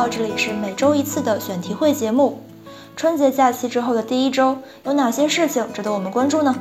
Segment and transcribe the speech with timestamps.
[0.00, 2.42] 好，这里是每周一次的选题会节目。
[2.96, 6.58] 春节假期之后的第一周，有哪些事情值得我们关注呢？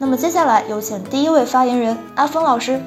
[0.00, 2.80] 那么接下来有请第一位发言人阿峰老师。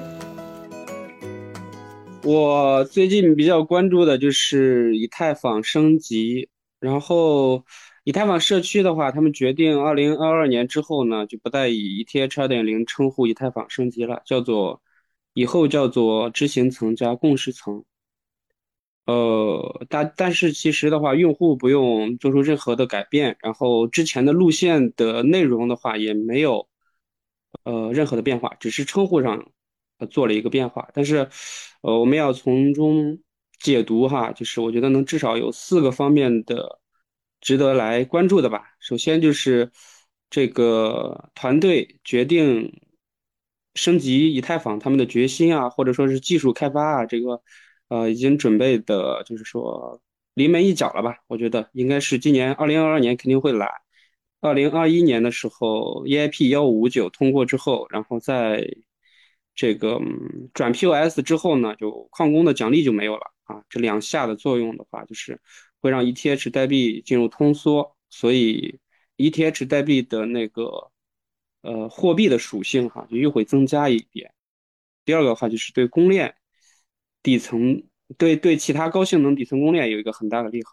[2.26, 6.50] 我最近比较关注的就是以太坊升级，
[6.82, 7.64] 然后
[8.04, 14.82] 以太坊社区的话，他们决定二零二二年之后呢，就不再以 ETH 二点零称呼以太坊升级了，叫做
[15.34, 17.86] 以后叫做执行层加共识层。
[19.06, 26.70] 呃，但但是其实的话，用户不用做出任何的改变，然后之前的路线的内容的话也没有
[27.66, 29.52] 呃任何的变化，只是称呼上
[30.10, 30.88] 做了一个变化。
[30.94, 31.28] 但是
[31.82, 33.20] 呃，我们要从中
[33.60, 36.80] 解读哈，就是我觉得能至少有四个方面的
[37.42, 38.64] 值得来关注的吧。
[38.80, 39.70] 首先就是
[40.30, 42.72] 这个团队决定
[43.76, 47.42] 升级以太坊他们的决心啊，或者说是技术开发啊，这个。
[47.94, 50.02] 呃，已经准备的，就是说
[50.34, 51.16] 临门一脚了吧？
[51.28, 53.70] 我觉得应该是今年二零二二年肯定会来。
[54.42, 58.68] 二零二一年的时候，EIP 幺五五九通过之后，然后在
[59.54, 63.64] 这个嗯转 POS 之后呢，就矿工的奖励就没有了啊。
[63.70, 65.40] 这两下的作用的话，就是
[65.80, 68.80] 会让 ETH 代币进入通缩，所以
[69.18, 70.92] ETH 代币的那个
[71.62, 74.34] 呃货币的属性哈，就又会增加一点。
[75.06, 76.34] 第二个的话，就是对公链。
[77.24, 77.82] 底层
[78.18, 80.72] 对对其他高性能底层公链有一个很大的利好，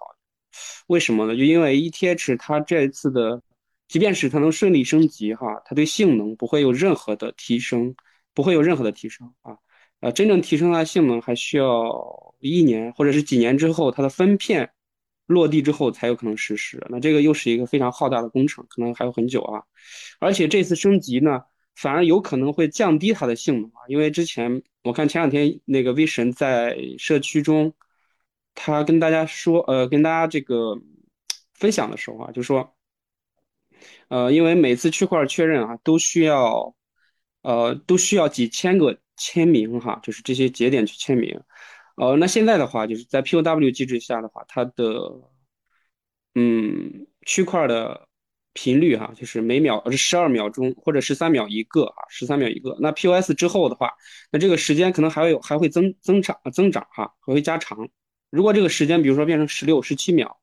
[0.88, 1.36] 为什么呢？
[1.36, 3.40] 就因为 ETH 它这次的，
[3.88, 7.94] 即便是它能顺利升级哈，它对性能不会有任何的提升，
[8.34, 9.56] 不会有任何的提升啊，
[10.00, 14.68] 呃，真正提升它的性能还需要一年或者是几年之后，它的分片
[15.26, 16.84] 落地之后才有可能实施。
[16.90, 19.62] 那这个又是一个非常浩大的工程，可能还有很久啊，
[20.18, 21.40] 而且这次升级呢。
[21.80, 27.72] 反而有可能会降低它的性能啊，因为之前我看前两天那个 V 神在社区中，
[28.54, 30.76] 他跟大家说，呃，跟大家这个
[31.54, 32.76] 分享的时候啊，就说，
[34.08, 36.74] 呃，因为每次区块确认啊，都需要，
[37.40, 41.40] 呃，都需要几千个签名哈，就是这些节点去签名，
[41.96, 44.84] 呃，那现在的话，就是在 POW 机制下的话，它的，
[46.34, 48.09] 嗯，区块的。
[48.52, 52.76] 频率哈，就是每秒是十二秒钟或者十三秒一个啊，十三秒一个。
[52.80, 53.92] 那 POS 之后的话，
[54.32, 57.88] 那这个时间可能还会有还会增增长增长哈，还会加长。
[58.30, 60.40] 如果这个时间比如说变成十六、十七秒，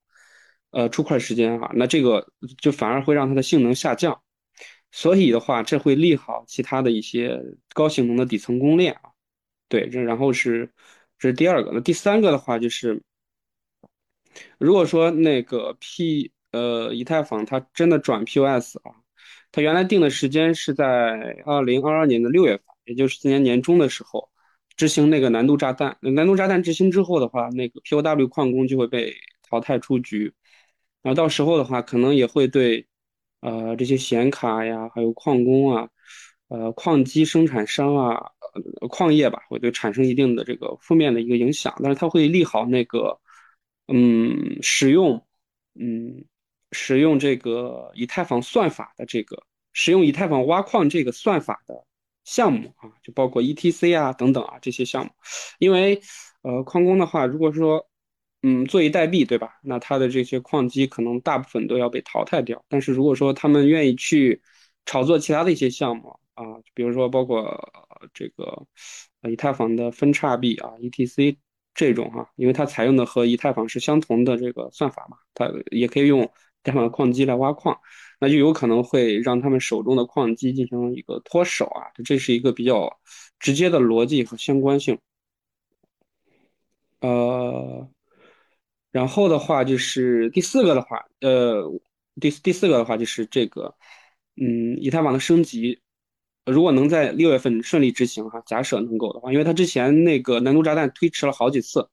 [0.72, 4.22] 呃，出块时间哈，那这个就反而会让它的性能下降。
[4.92, 7.42] 所以的话，这会利好其他的一些
[7.74, 9.12] 高性能的底层公链啊。
[9.70, 10.72] 对，这然后是
[11.20, 11.72] 这是第二个。
[11.74, 13.02] 那第三个的话就是，
[14.58, 18.92] 如果说那个 P 呃，以太坊它真的转 POS 啊，
[19.52, 20.86] 它原来定的时间是在
[21.46, 24.30] 二零二二年的六月份，也就是今年年中的时候
[24.76, 25.96] 执行那个难度炸弹。
[26.02, 29.14] 难度炸弹执行之后的话，那个 POW 矿工就会被
[29.48, 30.34] 淘汰出局。
[31.04, 32.88] 然后到时候的话，可能也会对
[33.42, 35.90] 呃这些显卡呀，还有矿工啊，
[36.50, 38.32] 呃矿机生产商啊，
[38.90, 41.74] 矿业吧，会对产生一定的这个负面的一个影响。
[41.84, 43.20] 但是它会利好那个
[43.88, 45.24] 嗯使用
[45.80, 46.26] 嗯。
[46.72, 49.42] 使用这个以太坊算法的这个
[49.74, 51.86] 使用以太坊挖矿这个算法的
[52.24, 55.12] 项目啊，就包括 ETC 啊等等啊这些项目，
[55.60, 56.02] 因为
[56.42, 57.88] 呃矿工的话，如果说
[58.42, 62.66] 嗯坐以待毙对吧，那他的这些矿机可能大部分都要被淘汰掉。
[62.68, 64.42] 但是如果说他们愿意去
[64.86, 67.72] 炒作其他的一些项目啊，比如说包括
[68.14, 68.68] 这个
[69.30, 71.38] 以太坊的分叉币啊 ETC
[71.74, 76.30] 这种哈，因为它采用的和以太坊是相同的这个算法嘛，它也可以用。
[76.68, 77.80] 这样的矿机来挖矿，
[78.20, 83.00] 那就有可能会让他们手中的矿机进行一个脱手啊，这是一个比较
[83.40, 85.00] 直接的逻辑和相关性。
[87.00, 87.90] 呃，
[88.92, 91.64] 然后的话就是第四个的话，呃，
[92.20, 93.74] 第第四个的话就是这个，
[94.36, 95.80] 嗯，以太坊的升级，
[96.46, 101.88] 如果能在六月份顺利执行哈，假设能够的话，因为它之前那个难度炸弹推迟了好几次。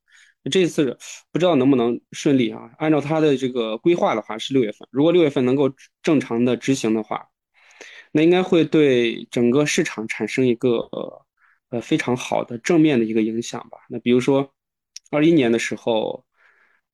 [0.50, 0.99] 这次
[1.32, 2.70] 不知道能不能顺利啊？
[2.79, 5.70] 按照他的这个规划的话是六月份，如果六月份能够
[6.02, 7.31] 正常的执行的话，
[8.12, 10.88] 那应该会对整个市场产生一个
[11.70, 13.79] 呃非常好的正面的一个影响吧。
[13.88, 14.52] 那比如说
[15.11, 16.25] 二一年的时候，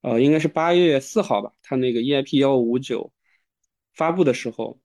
[0.03, 3.13] 呃应该是八月四号吧，他那个 EIP 幺五五九
[3.95, 4.81] 发布的时候，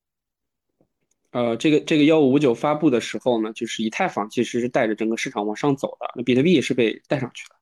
[1.32, 7.55] 呃这个这个幺五五九发布的时候呢，就是以太坊其实是带着整个市场往上走的，那比特币也是被带上去的。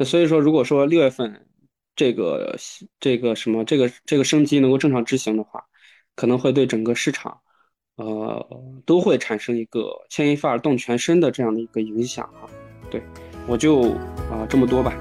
[0.00, 1.44] 那所以说，如果说六月份
[1.96, 2.56] 这个
[3.00, 5.60] 这个什么这个这个升级能够正常执行的话，
[6.14, 7.36] 可能会对整个市场，
[7.96, 8.46] 呃，
[8.86, 12.46] 都会产生一个牵一发而动全身的这样的一个影响啊。
[12.88, 13.02] 对，
[13.48, 13.90] 我就
[14.30, 14.96] 啊这么多吧。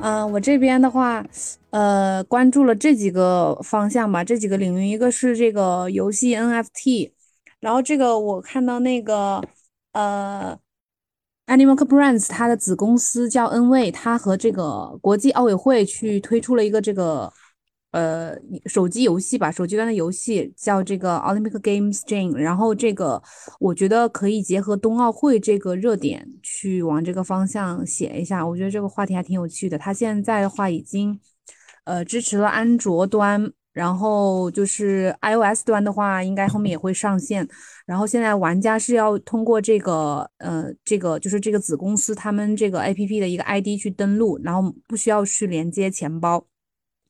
[0.00, 1.26] 嗯，我这边的话，
[1.70, 7.15] 呃，关注了这几个方向吧，这几个领域，一个是这个游戏 NFT。
[7.66, 9.42] 然后这个我看到那个
[9.90, 10.56] 呃
[11.48, 17.32] ，Animal Brands 它的子公司叫 N 位，它和这个国际奥委会去推出了一个这个。
[17.92, 18.36] 呃，
[18.66, 23.22] 手机游戏吧，手机端的游戏叫这个 Olympic Games Jam，然后这个
[23.58, 29.78] 我觉得可以结合冬奥会这个热点去往这个方向写一下，我觉得这个话题还挺有趣的。
[29.78, 31.18] 它现在的话已经
[31.84, 37.46] 呃支持了安卓端，然后就是 iOS 端的话，应该后面也会上线。
[37.84, 46.42] 然后现在玩家是要通过这个呃这个就是这个子公司他们这个 APP 的一个 ID 去登录，然后不需要去连接钱包。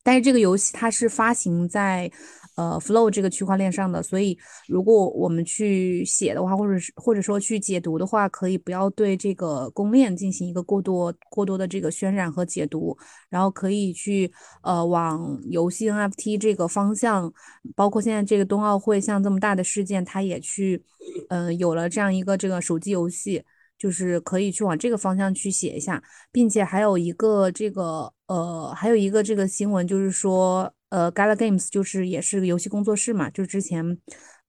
[0.03, 2.11] 但是这个游戏它是发行在，
[2.57, 4.37] 呃，Flow 这个区块链上的，所以
[4.67, 12.97] 如果我们去写的话，或者是或者说去解读的话，可以不要对这个公链进行一个过多过多的这个渲染和解读，
[13.29, 14.31] 然后可以去
[14.63, 17.31] 呃往游戏 NFT 这个方向，
[17.75, 20.83] 包括现在这个冬奥会像这么大的事件，它也去
[21.29, 23.43] 嗯有了这样一个这个手机游戏。
[23.79, 26.01] 就是可以去往这个方向去写一下，
[26.31, 33.97] 并且还有一个这个呃，还有一个这个新闻，就是说呃，Gala Games 就是也是个游戏工作室嘛，就之前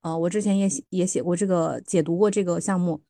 [0.02, 3.02] 呃，我之前也也写过这个解读过这个项目，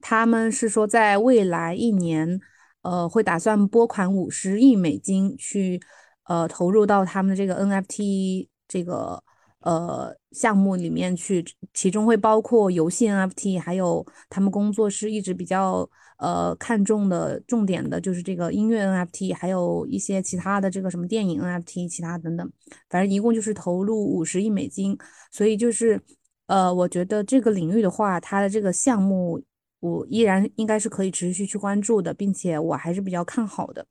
[0.00, 2.40] 他们是说在未来一年
[2.82, 5.80] 呃会打算拨款五十亿美金去
[6.24, 9.22] 呃投入到他们的这个 NFT 这个。
[9.66, 22.48] 呃，项目里面去，其中会包括游戏 NFT，还有他们工作室一直比较呃看重的重点的，就是这个音乐 NFT，还有一些其他的这个什么电影 NFT，其他等等，
[22.88, 24.96] 反正一共就是投入五十亿美金。
[25.32, 26.00] 所以就是
[26.46, 29.42] 呃，我觉得这个领域的话，它的这个项目
[29.80, 33.84] 我依然应该是可以持续去关注的，并且我还是比较看好的。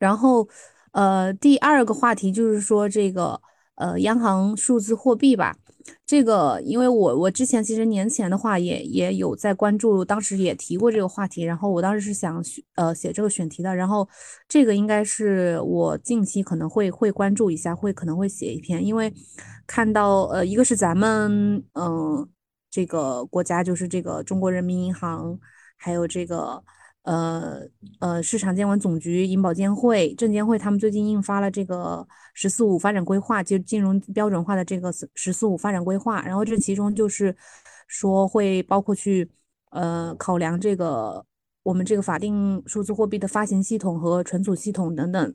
[0.00, 0.48] 然后
[0.90, 3.40] 呃，第二个话题就是说这个。
[3.80, 5.56] 呃，央行数字货币吧，
[6.04, 12.44] 这个因为我我之前其实年前的话也也有在关注，当时也提过这个话题，然后我当时是想
[12.74, 14.06] 呃写这个选题的，然后
[14.46, 19.10] 这个应该是我近期可能会会关注一下，会可能会写一篇，因为
[19.66, 22.28] 看到呃一个是咱们嗯
[22.70, 25.38] 这个国家就是这个中国人民银行，
[25.78, 26.62] 还有这个。
[27.10, 27.60] 呃
[27.98, 36.22] 呃，市场监管总局、银保监会、证监会，他们最近印发了这个“十四五”发展规划，就金融标准化的这个“十四五”发展规划。
[36.22, 37.34] 然后这其中就是
[37.88, 39.28] 说会包括去
[39.70, 41.26] 呃考量这个
[41.64, 45.34] 我们这个法定数字货币的发行系统和存储系统等等。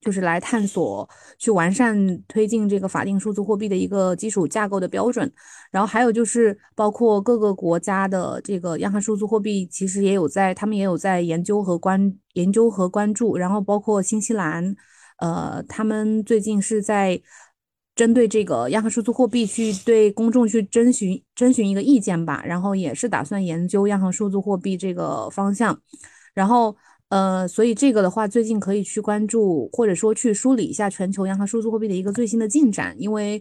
[0.00, 1.08] 就是来探索、
[1.38, 5.32] 去完善、推进这个法定数字货币的一个基础架构的标准，
[5.72, 14.76] 然后还有就是包括各个国家的这个央行数字货币，其实也有在，他们也有在研究和关研究和关注，然后包括新西兰，
[15.18, 17.20] 呃，他们最近是在
[17.96, 25.80] 针对这个央行数字货币去对公众去征询征询一个意见吧，然后也是打算研究央行数字货币这个方向，
[26.32, 26.76] 然后。
[27.08, 33.40] 呃，所以这个的话，最近可以去关注，或者说去梳理一下全球央行数字货币的一个最新的进展，因为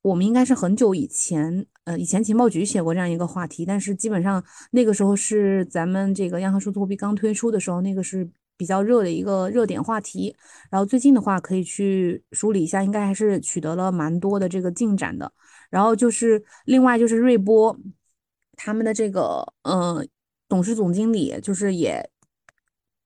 [0.00, 8.26] 我们应该是很久以前，呃，以前情报局写过这样一个话题，但是基本上那个时候是咱们这个央行数字货币刚推出的时候，那个是
[8.56, 10.34] 比较热的一个热点话题。
[10.70, 15.30] 然后最近的话，可以去梳理一下，应该还是取得了蛮多的这个进展的。
[15.68, 17.78] 然后就是另外就是瑞波
[18.56, 20.08] 他们的这个，嗯，
[20.48, 22.10] 董事总经理就是也。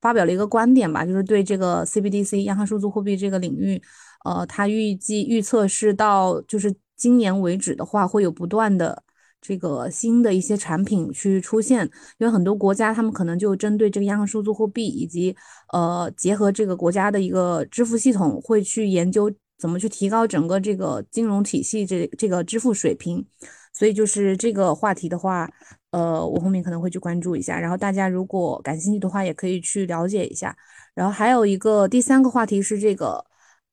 [0.00, 3.82] 发表了一个观点吧，就是对这个 CBDC 央行数字货币这个领域，
[4.24, 9.02] 呃，他预计预测是到就是今年为止的话，会有不断的
[9.40, 11.84] 这个新的一些产品去出现，
[12.18, 15.34] 因为很多国家他们可能就针对这个央行数字货币以及
[15.72, 23.26] 呃结合这个国家的一个支付系统，会去研究怎么去提高整个这个金融体系这这个支付水平，
[23.72, 25.50] 所以就是这个话题的话。
[25.90, 30.54] 呃，我后面可能会去关注一下，然后大家如果感兴趣的话，也可以去了解一下。
[30.94, 33.24] 然后还有一个第三个话题是这个，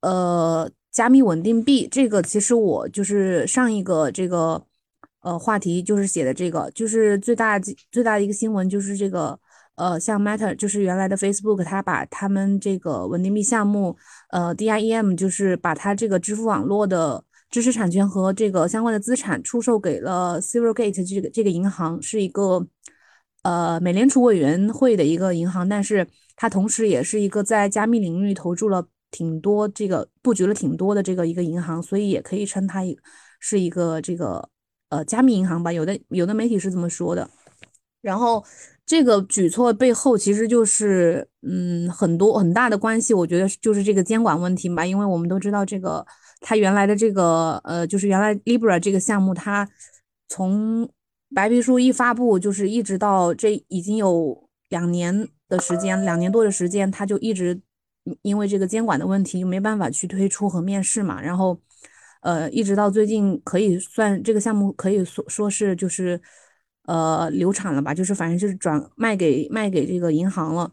[0.02, 1.88] 呃，加密稳定币。
[1.92, 4.64] 这个其实我就是上一个这个
[5.22, 9.38] 呃话题就是写的这个，就是最大最大的一个新闻就是这个，
[9.76, 13.98] 呃，像 Meta 就是原来的 Facebook，它把他们这个稳定币项目，
[14.30, 17.24] 呃，DIEM 就是把它这个支付网络的。
[17.56, 22.68] 知识产权和这个相关的资产出售给了 Silvergate 这个这个银行，是一个
[23.44, 32.82] 呃美联储委员会的一个银行，但是它同时也是一个在加密领域投注了挺多这个布局了挺多的这个一个银行，所以也可以称它
[33.40, 34.50] 是一个这个
[34.90, 35.72] 呃加密银行吧。
[35.72, 37.30] 有的有的媒体是这么说的。
[38.02, 38.44] 然后
[38.86, 44.86] 这个举措背后其实就是，嗯，很多很大的关系，我觉得就是这个监管问题吧。
[44.86, 46.06] 因为我们都知道，这个
[46.46, 49.68] 它原来的这个，呃，就是原来 Libra 这个项目，它
[50.28, 50.88] 从
[51.34, 57.60] 白皮书一发布，就是一直到这已经有两年的时间，两年多的时间，它就一直
[58.22, 61.20] 因为这个监管的问题，就没办法去推出和面试嘛。
[61.20, 61.60] 然后，
[62.22, 66.22] 呃，一直到最近，可以算这个项目可以说说是就是。
[66.88, 67.96] 呃，流产了吧？
[67.96, 70.72] 就是反正就是转卖给卖给这个银行了，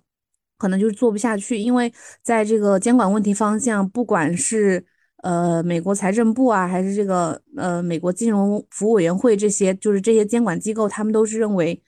[0.58, 1.90] 可能就是做不下去，因为
[2.22, 4.84] 在这个监管问题方向，不管是
[5.22, 11.82] 呃美国财政部啊，还是这个呃美国金融服务委员会这些，就是这些监管机构，他们都是认为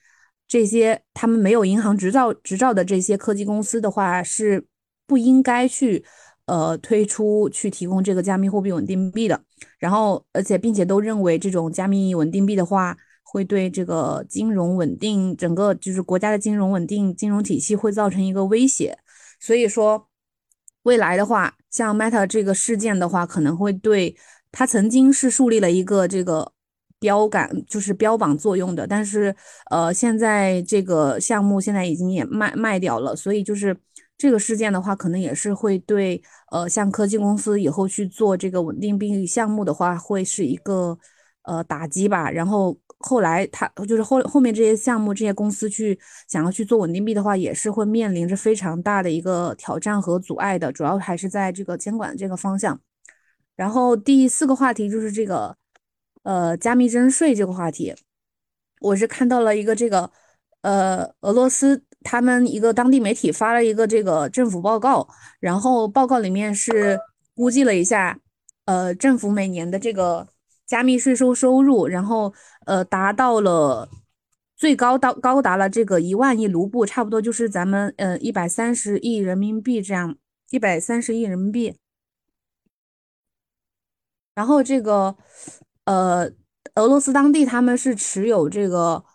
[0.47, 4.65] 这些他们没有银行执照执照的这些科技公司的话，是
[5.07, 6.03] 不应该去
[6.47, 9.39] 呃推出去提供这个加密货币稳定币的。
[9.79, 12.97] 然后，而且并且都认为这种加密稳定币的话。
[13.27, 18.97] 会对这个金融稳定，整个就是国家的金融稳定、金融体系会造成一个威胁。
[19.41, 20.07] 所以说，
[20.85, 24.15] 未来的话，像 Meta 这个事件的话，可能会对
[24.51, 26.51] 它曾经是树立了一个这个
[26.99, 28.87] 标杆，就是标榜作用的。
[28.87, 29.35] 但是，
[29.69, 33.75] 呃，现在这个项目现在已经也卖卖掉了，所以就是
[34.17, 40.97] 这个事件的话，可能也是会对呃，像科技公司以后去做这个稳定币项目的话，会是一个
[41.43, 42.31] 呃打击吧。
[42.31, 42.77] 然后。
[42.99, 52.79] 后来，他就是后后面这些项目、这些公司去想要去做稳定币的话，也是会面临着非常大的一个挑战和阻碍的，主要还是在这个监管这个方向。
[53.55, 55.55] 然后第四个话题就是这个，
[56.23, 57.93] 呃，加密征税这个话题，
[58.79, 60.09] 我是看到了一个这个，
[60.61, 65.07] 呃，俄罗斯他们一个当地媒体发了一个这个政府报告，
[65.39, 66.97] 然后报告里面是
[67.35, 68.17] 估计了一下，
[68.63, 70.27] 呃，政府每年的这个。
[70.65, 72.33] 加密税收收入，然后
[72.65, 73.87] 呃达到了
[74.55, 80.17] 最高到高达了这个一万亿卢布，差不多就是咱们呃一百三十亿人民币这样，
[80.49, 81.77] 一百三十亿人民币。
[84.33, 85.15] 然后这个
[85.85, 86.29] 呃
[86.75, 89.05] 俄罗斯当地他们是持有这个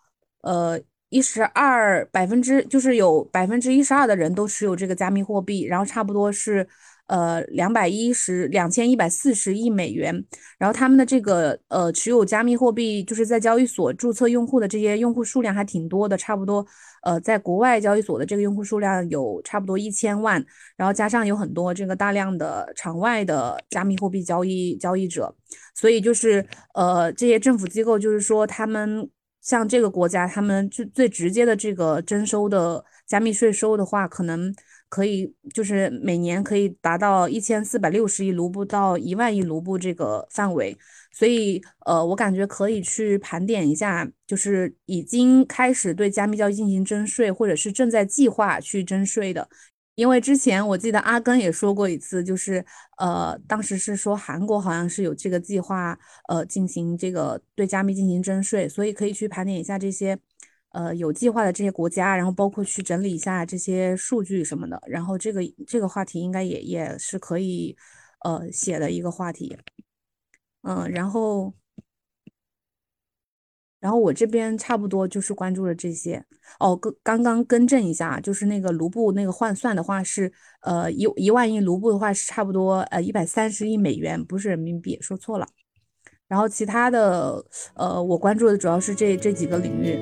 [0.42, 6.68] 呃一十二百分之，就是有百分之一十二的人都持有这个加密货币，然后差不多是。
[7.10, 10.14] 呃，两百一十两千一百四十亿美元，
[10.58, 16.64] 然后他们的这个呃持有加密货币，就是在交易所注册用户的这些用户数量还挺多的，差不多
[17.02, 20.40] 呃在国外交易所的这个用户数量有差不多一千万，
[20.76, 25.34] 然后加上有很多这个大量的场外的加密货币交易交易者，
[25.74, 29.10] 所以就是呃这些政府机构就是说他们
[29.42, 34.54] 像这个国家，他们最最直接的这个征收的加密税收的话，可能。
[34.90, 40.76] 可以，就是每年可以达到一千四百六十亿卢布到一万亿卢布这个范围，
[41.12, 49.48] 所以呃，我感觉可以去盘点一下，就是已经开始对加密交易进行征税，或者是正在计划去征税的。
[49.94, 52.64] 因为之前我记得阿根也说过一次，就是
[52.98, 55.96] 呃，当时是说韩国好像是有这个计划，
[56.28, 60.18] 呃，进行这个对加密进行征税，所以可以去盘点一下这些。
[60.72, 67.76] 呃，有计划的这些国家，然后包括去整理一下这些数据什么的，然后这个这个话题应该也也是可以
[68.24, 69.58] 呃写的一个话题，
[70.62, 71.52] 嗯，然后
[73.80, 76.24] 然后我这边差不多就是关注了这些
[76.60, 85.48] 哦，刚刚刚更正一下，就是那个卢布那个换算的话是呃一一万亿卢布的话是差不多呃一百三十亿美元，不是人民币，说错了。
[86.28, 89.98] 然后其他的呃我关注的主要是这这几个领域。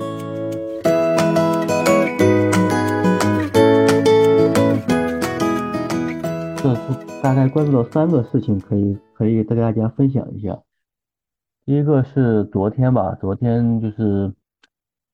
[7.21, 10.63] 大概关注了三个事情，可以可以再跟大家分享一下。
[11.67, 14.33] 第一个是昨天吧，昨天就是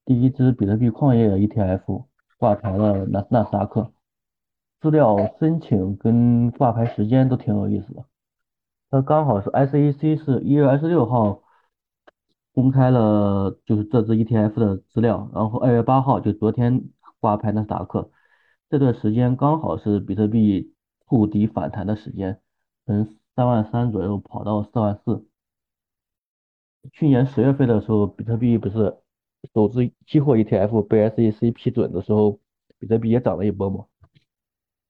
[0.05, 2.05] 第一支比特币矿业的 ETF
[2.39, 3.91] 挂牌了纳纳斯达克，
[4.81, 8.05] 资料申请跟挂牌时间都挺有意思的。
[8.91, 11.43] 它刚好是 SEC 是一月二十六号
[12.53, 16.85] 公开了就是这支 ETF 的资料，然后二月八号就昨天
[17.19, 18.11] 挂牌纳斯达克，
[18.71, 20.74] 这段时间刚好是比特币。
[21.09, 22.41] 触底反弹的时间，
[22.87, 25.27] 从三万三左右跑到四万四。
[26.93, 28.97] 去年十月份的时候，比特币不是
[29.55, 32.39] 首支期货 ETF 被 SEC 批准的时候，
[32.79, 33.87] 比特币也涨了一波嘛？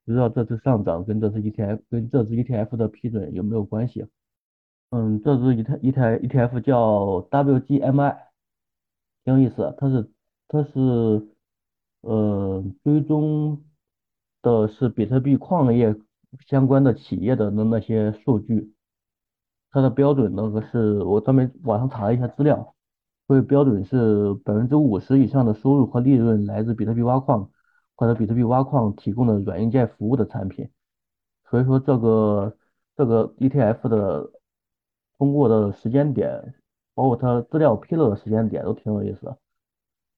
[0.05, 4.07] 不知道这次上涨跟这次 ETF 跟这支 ETF 的批准有没有关系？
[4.91, 8.17] 嗯，这支 ET ET ETF 叫 WGMI，
[9.25, 10.11] 挺有意思，它是
[10.47, 11.27] 它是
[12.03, 13.65] 呃追踪
[14.45, 15.97] 的是比特币矿业。
[16.49, 18.75] 相关的企业的那那些数据，
[19.71, 22.75] 它的标准那个是我专门网上查了一下资料，
[23.29, 27.49] 所以标准是百分之五十以上的收入和利润来自比特币挖矿
[27.95, 30.69] 或者比特币挖矿提供的软硬件服务的产品。
[31.49, 32.57] 所以说这个
[32.97, 34.33] 这个 ETF 的
[35.17, 36.53] 通过的时间点，
[36.97, 39.37] 包括它资料披露的时间点都挺有意思，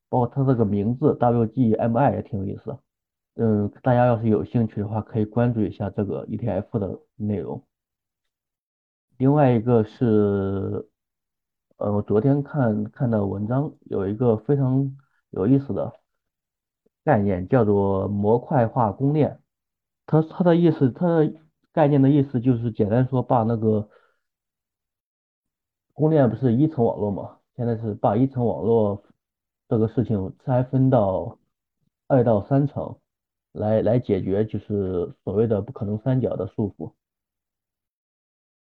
[0.09, 2.79] 包括它这个名字 WGMI 也挺有意思。
[3.39, 7.63] 嗯，大家要是有兴趣的话，可以关注一下这个 ETF 的内容。
[9.19, 10.89] 另外一个是，
[11.77, 14.97] 呃，我昨天看看的文章有一个非常
[15.31, 15.93] 有意思的
[17.05, 19.39] 概念，叫做模块化公链。
[20.07, 21.35] 它它的意思，它的
[21.73, 23.89] 概念的意思就是简单说，把那个
[25.93, 29.03] 公链不是一层网络嘛，现在是把一层网络
[29.69, 31.39] 这个事情拆分到
[32.07, 32.97] 二到三层，
[33.57, 36.93] 来来解决就是所谓的不可能三角的束缚。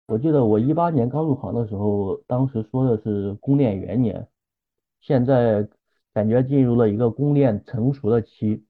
[0.08, 4.28] 我记得我一八年刚入行的时候，当时说的是公链元年，
[5.00, 5.68] 现在
[6.14, 8.66] 感觉进入了一个公链成熟的期。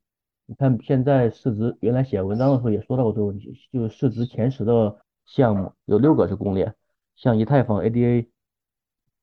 [0.45, 6.75] 你看现在市值，原来写文章的时候也说到过这个问题，就是市值前十的项目有六个是公链，
[7.15, 8.27] 像以太坊 ADA、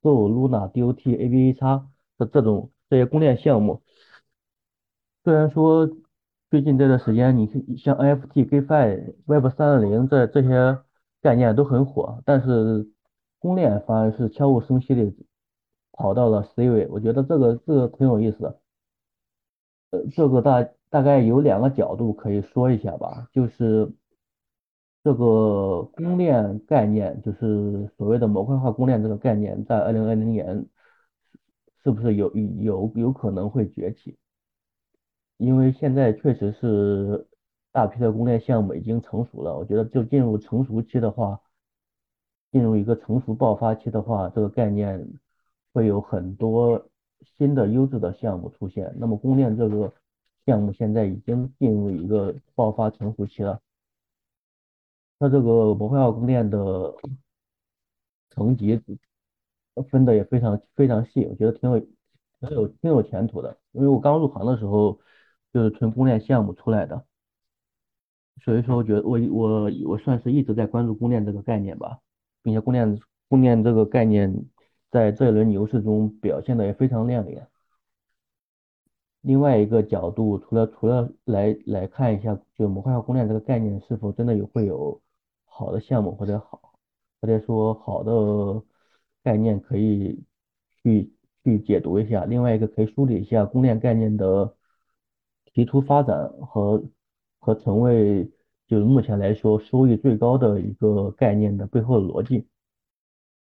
[0.01, 1.87] SO、Luna、DOT、ABA 叉
[2.17, 3.83] 的这种这些公链项目，
[5.23, 5.87] 虽然说
[6.49, 10.79] 最近这段时间，你像 NFT、GFI、Web 三点零这这些。
[11.19, 12.87] 概念都很火，但是
[13.39, 15.11] 公链反而是悄无声息的
[15.91, 18.59] 跑到了 C 位，我觉得这个这个挺有意思的。
[19.89, 23.91] 呃，这个大大概有两个角度可以说一下吧，就是
[25.03, 30.67] 这个公链概念，就是所谓的模块化公链这个概念，在二零二零年
[31.83, 34.15] 是不是有有有可能会崛起？
[35.37, 37.27] 因为现在确实是。
[37.69, 41.39] 大批的公链项目已经成熟了，我觉得就进入成熟期的话，
[42.51, 45.07] 进入一个成熟爆发期的话，这个概念
[45.73, 46.89] 会有很多
[47.37, 48.91] 新的优质的项目出现。
[48.97, 49.93] 那么公链这个
[50.43, 53.61] 项目现在已经进入一个爆发成熟期了，
[55.19, 56.95] 它这个模块化公链的
[58.31, 58.81] 层级
[59.91, 63.55] 分的也非常非常细，我觉得挺有挺有挺有前途的。
[63.73, 64.99] 因为我刚入行的时候
[65.57, 67.03] 就是纯公链项目出来的。
[68.43, 71.97] 所以说，我觉得我我我算是一直在关注公链这个概念吧，
[72.43, 74.45] 并且公链公链这个概念
[74.91, 77.47] 在这一轮牛市中表现的也非常亮眼。
[79.21, 85.01] 另外一个角度，除了除了来来看一下，就模块化公链这个概念是否真的有会有
[85.45, 86.73] 好的项目或者好，
[87.19, 88.61] 或者说好的
[89.23, 90.23] 概念可以
[90.83, 91.11] 去
[91.43, 92.25] 去解读一下。
[92.25, 94.55] 另外一个可以梳理一下公链概念的
[95.57, 96.83] 提出发展和。
[97.39, 98.29] 和成为
[98.67, 102.45] 就是目前来说收益最高的一个概念的背后的逻辑，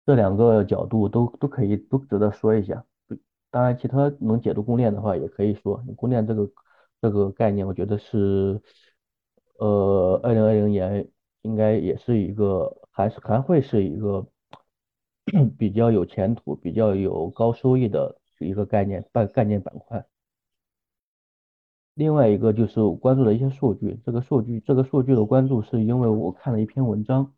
[0.05, 2.83] 这两个角度都都可以都值得说一下。
[3.49, 5.81] 当然，其他能解读公链的话也可以说。
[5.95, 6.51] 公链这个
[7.01, 8.61] 这个概念，我觉得是
[9.57, 11.07] 呃，二零二零年
[11.43, 14.27] 应该也是一个还是还会是一个
[15.57, 20.05] 比较有前途、比较有高收益的一个概念半概念板块。
[21.95, 27.31] 另外一个就是我关注的一些数据，这个数据这个数据的关注是因为我看了一篇文章，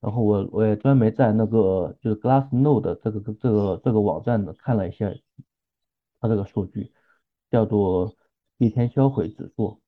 [0.00, 5.14] 然后我我也专门在那个就是 Glassnode 这个这个这个网站的看了一下
[6.20, 6.90] 它这个数据，
[7.52, 8.12] 叫做
[8.56, 9.78] 一天销毁指数，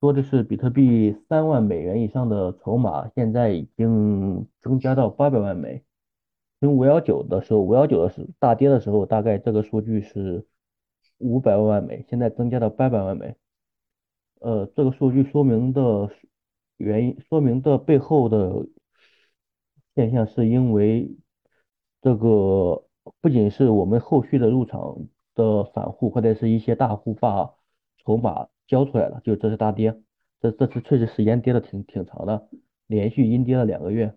[0.00, 5.84] 说的是比特币三万美元以上的筹码现在已经增加到八百万枚，
[6.60, 10.46] 从五幺九的时候五幺九的时大跌的时候，大概这个数据是。
[11.18, 13.34] 五百万枚，现在增加到八百万枚。
[14.40, 16.10] 呃，这个数据说明的
[16.76, 18.66] 原因，说明的背后的
[19.94, 21.16] 现象，是因为
[22.02, 22.84] 这个
[23.20, 27.54] 不仅是我们后续的入场的散户或者是一些大户把
[28.04, 29.98] 筹码交出来了，就这次大跌，
[30.40, 32.48] 这这次确实时间跌的挺挺长的，
[32.86, 34.14] 连续阴跌了两个月，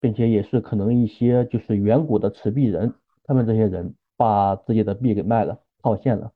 [0.00, 5.60] 并且也是可能一些就是远古的持币人，他们这些人把自己的币给卖了。
[5.86, 6.32] 套现了，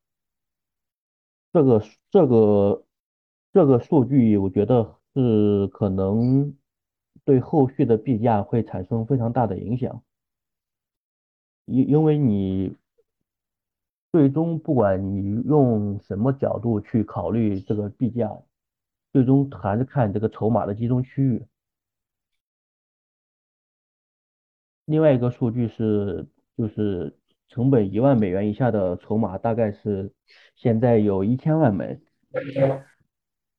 [1.52, 2.86] 这个这个
[3.52, 6.56] 这个数据，我觉得是可能
[7.24, 10.04] 对后续的币价会产生非常大的影响，
[11.64, 12.76] 因因为你
[14.12, 18.30] 最终不管你用什么角度去考虑这个币价，
[19.12, 21.44] 最终还是看这个筹码的集中区域。
[24.84, 26.24] 另外一个数据是
[26.56, 27.16] 就是。
[27.50, 30.12] 成本一万美元以下的筹码大概是
[30.54, 32.00] 现在有一千万枚，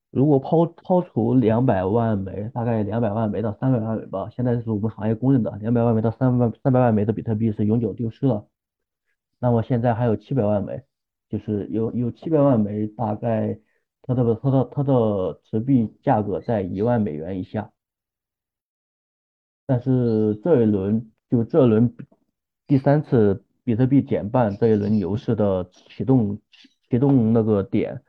[0.10, 8.47] 如果抛抛除两百万枚，大概两百万枚到三百万枚吧，现在是我们行业公认的两百万枚到三万三百万枚的比特币是永久丢失了。
[9.39, 10.84] 那么现在还有七百万枚，
[11.30, 13.60] 就是有有七百万枚，大概
[14.04, 17.71] 它的它的它的持币价格在一万美元以下。
[19.65, 21.93] 但是这一轮就这轮
[22.67, 26.41] 第三次比特币减半这一轮牛市的启动
[26.89, 28.01] 启动那个点。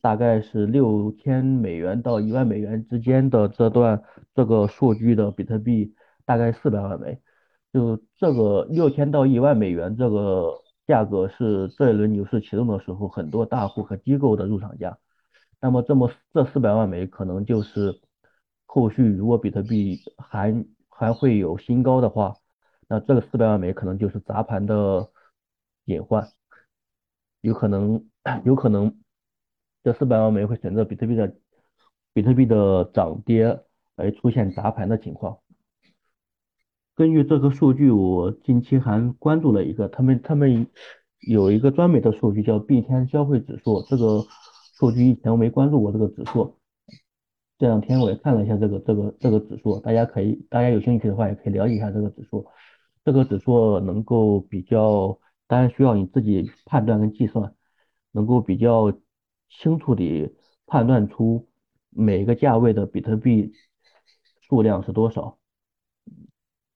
[0.00, 4.02] 大概是六千美元到一万美元之间的这段
[4.34, 5.92] 这个数据的比特币
[6.24, 7.20] 大概四百万枚，
[7.70, 10.54] 就这个六千到一万美元这个
[10.86, 14.96] 价格是这一轮牛市启动的时候很多大户和机构的入场价。
[15.60, 18.00] 那么这么这四百万枚可能就是
[18.64, 22.36] 后续如果比特币还还会有新高的话，
[22.88, 25.10] 那这个四百万枚可能就是砸盘的
[25.84, 26.28] 隐患，
[27.42, 28.06] 有可能
[28.44, 28.96] 有可能。
[29.84, 31.32] 这四百万枚会选择比特币的
[32.12, 33.60] 比特币的涨跌
[33.94, 35.38] 而出现砸盘的情况。
[36.94, 40.66] 根据这个数据，我近期还关注了一个，他们他们
[41.20, 43.82] 有一个专门的数据叫币天消费指数。
[43.88, 44.24] 这个
[44.74, 46.58] 数据以前我没关注过这个指数，
[47.56, 52.44] 这两天我也看了一下这个这个这个指数，大家可以大家有兴趣的话也可以了解一下这个指数。
[53.08, 57.54] 这个指数能够比较，当然需要你自己判断跟计算，
[58.12, 58.92] 能够比较。
[59.50, 60.30] 清楚地
[60.66, 61.48] 判断出
[61.88, 63.50] 每个价位的比特币
[64.42, 65.38] 数量是多少，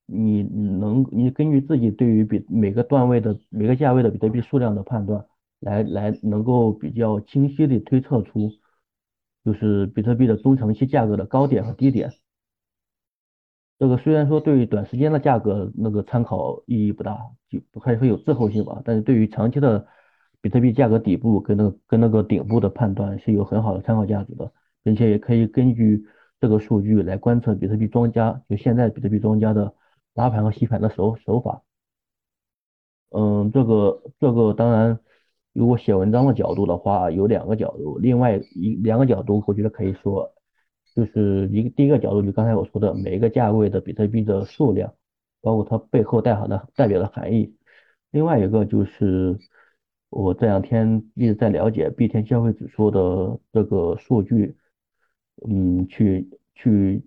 [0.06, 5.26] 你能你根据自己对于比每个段位的每个价位的比特币数量的判断，
[5.60, 8.50] 来来能够比较清晰地推测出，
[9.44, 12.10] 就是比特币的中长期价格的高点和低点。
[13.82, 17.18] 这个虽然说对于短时间的价格那个参考意义不大，
[17.48, 19.84] 就不可以说有滞后性吧，但是对于长期的。
[20.40, 26.04] 比特币价格底部跟那个跟那个顶部的判断是有很好的参考价值的，并且也可以根据
[26.40, 29.72] 这个数据来观测比特币庄家就现在比特币庄家的
[30.14, 31.62] 拉盘和吸盘的手手法。
[33.10, 34.98] 嗯，这个这个当然，
[35.52, 40.28] 如果写文章的角度的话，有两个角度，另外一两个角度我觉得可以说，
[40.94, 44.92] 就是一个第一个角度就刚才我说的每一个价位的比特币的数量，
[45.40, 47.54] 包括它背后代含的代表的含义，
[48.10, 49.38] 另外一个就是。
[50.14, 54.54] 我这两天一直在了解币天消费指数的这个数据，
[55.48, 57.02] 嗯，去去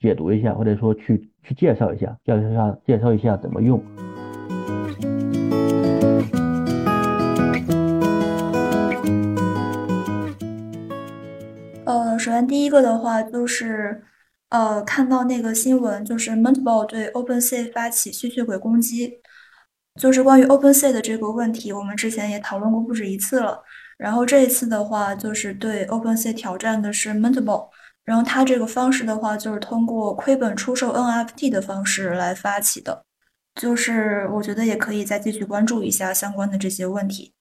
[0.00, 3.80] 解读一下，或者说去去介绍一下，介绍一下介绍一下怎么用。
[12.20, 14.04] 首先第一个的话就是，
[14.50, 19.18] 呃，看到那个新闻，就是 Montball 对 OpenSea 发起吸血鬼攻击。
[20.00, 23.60] 就是关于 OpenSea 的这个问题，我们之前也讨论过不止一次了。
[23.98, 27.68] 然后这一次的话，就是对 OpenSea 挑战的是 Montball，
[28.04, 33.04] 然后它这个方式的话，就是通过亏本出售 NFT 的方式来发起的。
[33.56, 37.34] 就是我觉得也可以再继续关注一下相关的这些问题。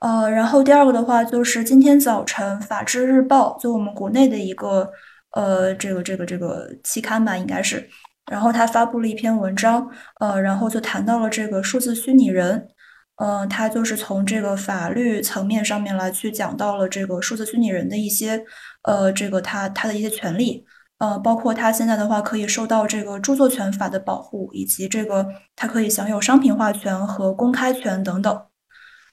[0.00, 4.90] 呃，然后第二个的话，就是今天早晨《法制日报》就我们国内的一个
[5.32, 7.88] 呃这个这个这个期刊吧，应该是。
[8.30, 9.86] 然后他发布了一篇文章，
[10.20, 12.68] 呃，然后就谈到了这个数字虚拟人，
[13.16, 18.42] 呃，他就是从这个法律层面上面来去讲到了这个数字虚拟人的一些，
[18.84, 20.64] 呃，这个他他的一些权利，
[20.98, 28.42] 呃，包括他现在的话可以受到这个著作权法的保护，以及这个他可以享有商品化权和公开权等等，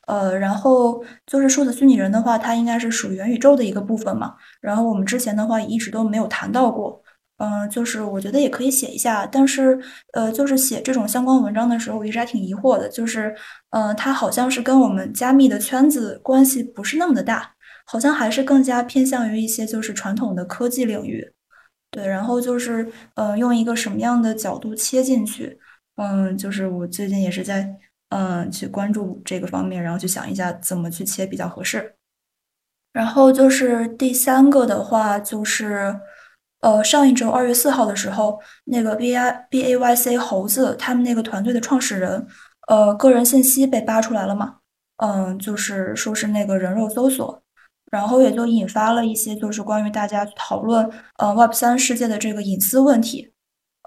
[0.08, 7.02] 呃，然后就是数字虚拟人的话，它应该是属于元宇宙的一个部分嘛，然后我们之前的话一直都没有谈到过。
[7.40, 9.80] 嗯，就是我觉得也可以写一下，但是
[10.14, 13.36] 呃，就是写这种相关文章的时候，我一直还挺疑惑的，就是
[13.70, 17.54] 嗯，它好像是跟我们加密的圈子关系不是那么的大，
[17.86, 21.32] 好像还是更加偏向于一些就是传统的科技领域。
[21.92, 25.60] 对，然后就是嗯，用一个什么样的角度切进去？
[25.98, 27.72] 嗯，就是我最近也是在
[28.10, 31.96] 嗯去关注这个方面，然后去想一下怎么去切比较合适。
[32.94, 36.00] 然后就是第三个的话就是。
[36.62, 42.28] 呃，上一周二月四号的时候，那个 B I B A Y C 猴子他们那个团队的创始人，
[42.68, 44.56] 呃，个人信息被扒出来了嘛？
[44.98, 47.44] 嗯，就是说是那个人肉搜索，
[47.92, 50.90] 然后也就引发了一些就是关于大家讨论
[51.20, 53.32] 呃 Web 三世界的这个隐私问题。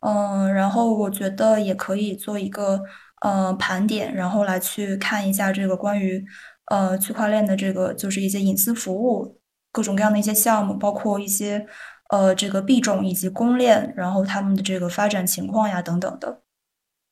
[0.02, 2.80] 嗯，然后我觉得也可以做一个
[3.20, 6.24] 呃盘点，然后来去看一下这个关于
[6.66, 9.40] 呃区块链的这个就是一些隐私服务
[9.72, 11.66] 各种各样的一些项目，包括一些。
[12.12, 16.40] 呃，这个币种以及公链，然后他们的这个发展情况呀，等等的，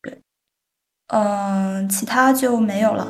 [0.02, 0.22] 对，
[1.06, 3.06] 嗯，其他就没有了。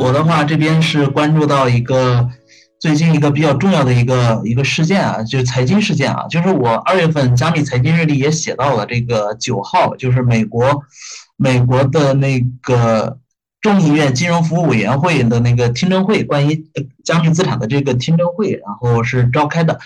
[0.00, 2.26] 我我的话这边是关注到一个
[2.80, 10.84] 最近一个比较重要的一个一个事件啊，就是财经事件啊，就是我二月份加密财经日历也写到了这个九号，就是美国
[11.36, 13.18] 美国的那个
[13.60, 16.66] 众议院金融服务委员会的那个听证会，关于
[17.04, 19.80] 加密资产的这个听证会，然后是召开的。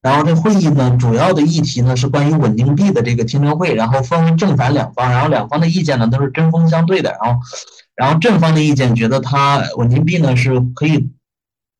[0.00, 7.40] 然后这会议呢，主要的议题呢是关于稳定币的这个听证会，然后分为正反两方，然后两方的意见呢都是针锋相对的，然后，
[7.96, 11.10] 然后正方的意见觉得它稳定币呢是可以，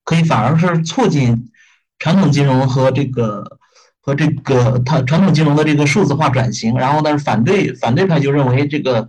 [0.08, 1.50] 可以反而是促进
[1.98, 3.58] 传统金融和这个
[4.00, 9.06] 和这个它传统金融的这个数字化转型，然后但是反对反对派就认为这个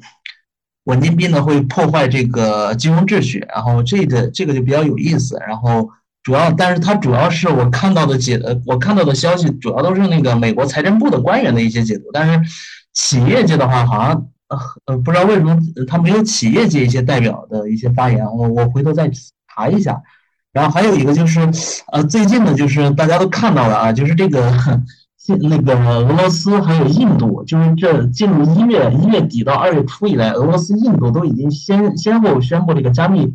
[0.84, 5.90] 稳定币呢会破坏这个金融秩序，然后这个这个就比较有意思，然后。
[6.22, 12.04] 主要，但是它主要是我看到的解，我看到的消息主要都是那个美国财政部的官员的一些解读。
[12.12, 12.52] 但是
[12.94, 14.28] 企业界的话，好像
[14.86, 15.58] 呃，不知道为什么
[15.88, 18.24] 他没有企业界一些代表的一些发言。
[18.26, 19.10] 我我回头再
[19.48, 20.00] 查一下。
[20.54, 21.40] 然后还有一个就是，
[21.92, 24.52] 呃，最近的就是大家都看到了啊，就是这个
[25.42, 33.26] 那个俄罗斯还有印度，就是这进入一月一月底到二月初以来，俄罗斯、印度都已经先先后宣布这个加密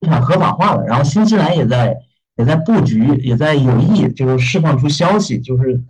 [0.00, 0.84] 资产合法化了。
[0.84, 1.96] 然后新西兰也在。
[2.38, 5.82] 也在布局，也在有意，就是释放出消息，就是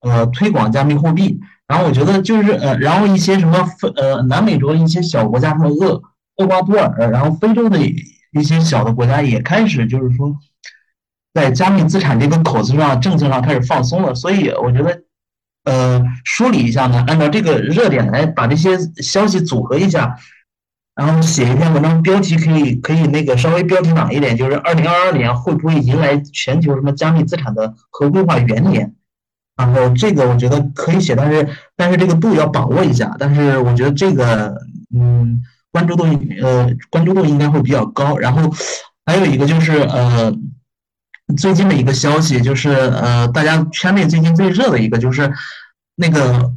[0.00, 1.38] 呃推广加密货币。
[1.68, 6.02] 然后我觉得就是呃，然后一些什么非呃南美洲一些小国家，什么厄
[6.38, 7.78] 厄瓜多尔，然后非洲的
[8.32, 10.36] 一些小的国家也开始就是说，
[11.32, 14.14] 在加密资产这个口子上政策上开始放松了。
[14.14, 15.02] 所以我觉得
[15.64, 20.16] 呃梳理一下呢，按照这个热点来把这些消息组合一下。
[20.94, 28.94] 然后写一篇文章，标题可以可以那个稍微标题党一点，就是二零二二年会不会迎来全球什么加密资产的合规化元年？
[29.56, 33.16] 然后这个我觉得可以写，但是但是这个度要把握一下。
[33.18, 34.54] 但是我觉得这个
[34.94, 35.42] 嗯
[35.72, 36.04] 关注度
[36.40, 38.16] 呃关注度应该会比较高。
[38.18, 38.54] 然后
[39.04, 40.32] 还有一个就是呃
[41.36, 45.32] 最近的一个消息，就是呃大家圈内最近最热的一个就是
[45.96, 46.52] 那个。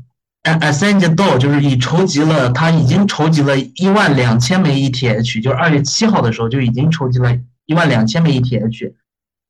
[0.45, 8.93] Ascend Do 就是已筹集了，他已经筹集了一万两千枚 ETH，就是二月七号的时候就已经筹集了一万两千枚 ETH，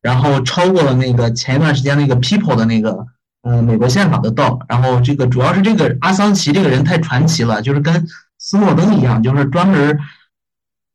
[0.01, 3.05] 然后超过了那个前一段时间那个 People 的那个
[3.41, 8.07] 呃美国宪法的 Do，然后这个主要是这个阿桑奇这个人太传奇了，就是跟
[8.45, 9.97] 斯诺登一样，就是专门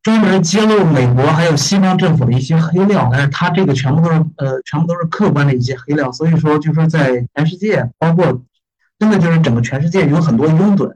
[0.01, 8.41] 专门揭露美国还有西方政府的一些黑料，但是他这个全部都是呃全部都是客观的一些黑料，所以说就是在全世界包括。
[9.01, 10.87] 真的就是整个全世界有很多拥趸，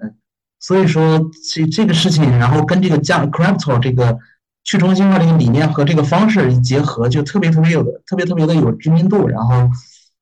[0.60, 1.20] 所以说
[1.52, 4.20] 这这个事情，然后跟这个加 crypto 这个
[4.63, 9.28] 去中心化这个理念和这个方式一结合，就特别特别有特别特别的有知名度。
[9.28, 9.68] 然后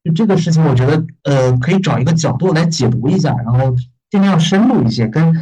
[0.01, 3.75] 就这个事情，我觉得呃可以找一个角度来解读一下，然后
[4.09, 5.35] 尽量深入一些，跟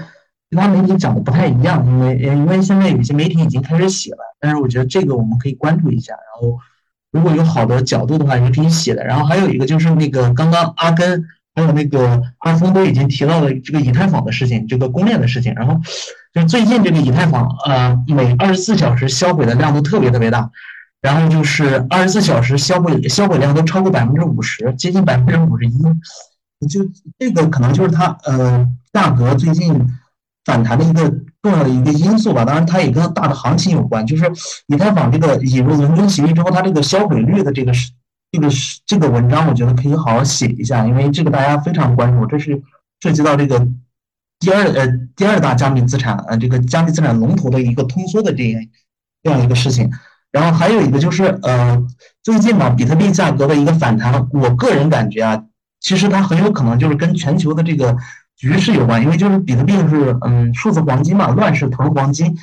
[0.51, 1.83] 其他媒体讲的不太一样。
[1.87, 6.13] 因为因为现在有些媒体已经开始写了，但是我觉得这个我们可以关注一下。
[6.13, 6.59] 然后
[7.11, 9.03] 如果有好的角度的话，也可以写的。
[9.03, 11.25] 然后还有一个就是那个刚刚阿根。
[11.53, 15.53] 还有那个阿峰都已经提到了这个以太坊的事情，这个公链的事情。
[15.53, 15.77] 然后
[16.33, 20.49] 就最近这个以太坊，呃，每二十四小时销毁的量都特别特别大，
[21.01, 25.77] 然后就是二十四小时销毁销毁量都超过百分之五十，接近百分之五十一。
[26.69, 29.73] 就这个可能就是它呃价格最近
[30.45, 31.09] 反弹的一个
[31.41, 32.43] 重要的一个因素吧。
[32.45, 34.05] 当然，它也跟大的行情有关。
[34.05, 34.31] 就是
[34.67, 37.91] 以太坊这个引入伦敦协议之后，它这个销毁率的这个是。
[38.33, 42.61] 这个是这个文章，我觉得可以好好写一下，因为这个大家非常关注，这是
[43.01, 43.67] 涉及到这个
[44.39, 48.61] 第二呃第二大加密资产呃这个加密资产龙头的一个通缩的这样
[49.21, 49.91] 这样一个事情。
[50.31, 51.77] 然后还有一个就是呃
[52.23, 55.43] 最近嘛比特币价格的一个反弹，我个人感觉啊，
[55.81, 57.97] 其实它很有可能就是跟全球的这个
[58.41, 62.35] 局势有关，因为就是比特币是嗯数字黄金嘛，乱世囤黄金，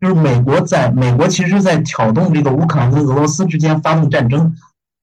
[0.00, 4.52] 就是美国在美国其实在挑动这个乌克兰跟俄罗斯之间发动战争。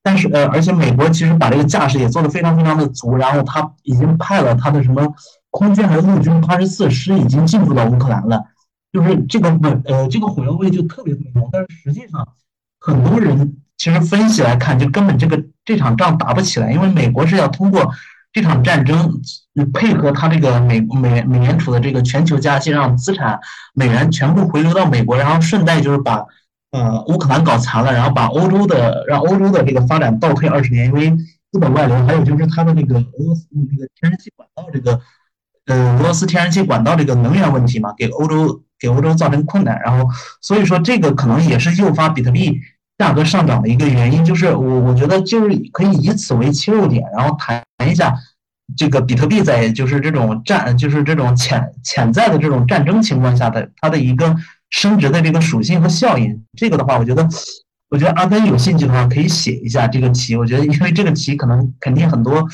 [0.04, 5.14] 但是呃，而且美国其实把这个架势也做得非常非常的足，然后他已经派了他的什么
[5.52, 8.44] 空军还是陆军八十四师已经进入到乌克兰了，
[8.92, 9.50] 就是这个
[9.86, 11.48] 呃这个火药味就特别特别浓。
[11.50, 12.28] 但是实际上，
[12.80, 17.94] 很多人其实分析来看，就根本这个这场仗打不起来，因为美国是要通过
[18.34, 19.22] 这场战争
[19.74, 23.40] 配合他这个美美美联储的这个全球加息，让资产
[23.74, 26.26] 美元全部回流到美国，然后顺带就是把。
[26.72, 31.12] 呃，乌克兰搞残了，然后把欧洲的让欧洲的这个发展倒退二十年，因为
[31.52, 35.02] 资本外流，还有就是它的那个俄罗斯那个天然气管道这个，
[35.66, 42.58] 呃，俄罗斯天然气管道这个能源问题嘛，给欧洲给欧洲造成困难，然后所以说这个可能也是诱发比特币
[43.02, 48.14] 价格上涨的一个原因，就是我我觉得就是可以以此为切入点，然后谈一下
[48.78, 54.36] 这个比特币在就是这种战就是这种潜潜在的这种战争情况下的它的一个。
[54.74, 56.46] 升值的这个属性和效应。
[56.56, 57.28] 这个的话，我觉得，
[57.90, 60.34] 我觉得阿根有兴趣的话可以写一下这个题。
[60.38, 62.48] 我觉得，因为这个题可能肯定很多，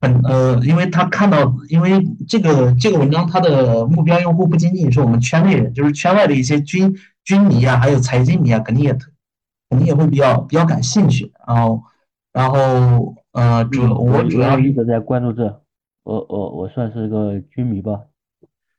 [0.00, 8.96] 很呃，因为他看到，因为这个这个文章它的目标用户不仅仅是我们圈内人，就是圈外的一些军军迷啊，还有财经迷啊，肯定也
[9.72, 11.32] 肯定也会比较比较感兴趣。
[11.46, 11.82] 然后，
[12.30, 15.60] 然后呃，主我主要一直在关注这。
[16.04, 18.00] 我我我算是个军迷吧，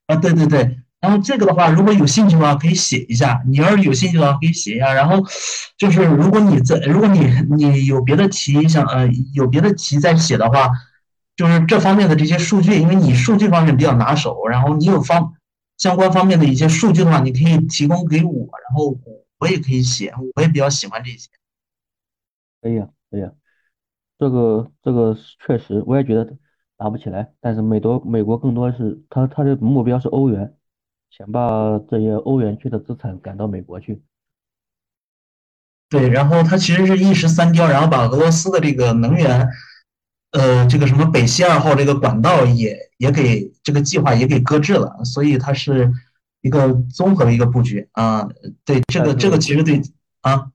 [0.08, 3.42] 啊对对对，然后这个的话，如果有兴趣的话，可以写一下。
[3.48, 4.94] 你要是有兴趣的话，可以写一下。
[4.94, 5.26] 然后
[5.78, 10.70] 就是如果你在，如果你你有别的题想呃有别的题在写的话，
[11.38, 15.34] 就是这方面的这些数据，因为你数据方面比较拿手，然后你有方
[15.78, 18.98] 相关方面的一些数据的话，你可以提供给我，然后
[19.44, 21.30] 我也可以写，我也比较喜欢这些。
[22.62, 23.32] 可以啊，可以啊，
[24.18, 26.38] 这个这个确实，我也觉得。
[26.76, 30.58] 打不起来，但是美多美国更多是他他的目标是欧元，
[31.10, 34.02] 想把这些欧元区的资产赶到美国去。
[35.88, 39.48] 对，然后他其实是一石三雕，然后把俄罗斯的这个能源，
[40.32, 45.90] 呃，这个什么北溪二号这个管道也也给这个计划也给搁置了，所以它是
[46.44, 48.30] 一个综合的一个布局啊。
[48.64, 49.82] 对，这个这个其实对
[50.22, 50.52] 啊。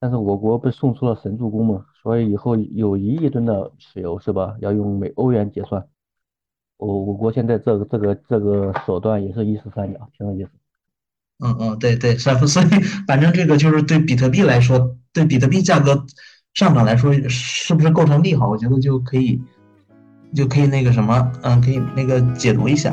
[0.00, 4.56] 但是我国被送出了神助攻嘛，所以以后有一亿吨的石油是吧？
[4.60, 5.84] 要用美欧元结算。
[6.76, 10.50] 我我国现在这个这个这个手段也是一石三鸟，挺有意思。
[11.44, 12.36] 嗯嗯，对对，所以
[13.06, 16.04] 反正这个就是对比特币来说，对比特币价格
[16.54, 18.48] 上涨来说，是不是构成利好？
[18.48, 19.40] 我觉得就可以
[20.34, 22.92] 就可以那个什么，嗯，可以那个解读一下。